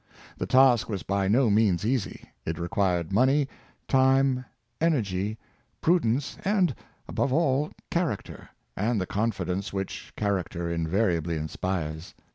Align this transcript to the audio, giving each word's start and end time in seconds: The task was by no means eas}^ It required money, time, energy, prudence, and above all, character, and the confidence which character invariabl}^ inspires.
The 0.39 0.47
task 0.47 0.89
was 0.89 1.03
by 1.03 1.27
no 1.27 1.51
means 1.51 1.83
eas}^ 1.83 2.25
It 2.43 2.57
required 2.57 3.13
money, 3.13 3.47
time, 3.87 4.45
energy, 4.81 5.37
prudence, 5.79 6.39
and 6.43 6.73
above 7.07 7.31
all, 7.31 7.69
character, 7.91 8.49
and 8.75 8.99
the 8.99 9.05
confidence 9.05 9.71
which 9.71 10.11
character 10.17 10.75
invariabl}^ 10.75 11.37
inspires. 11.37 12.15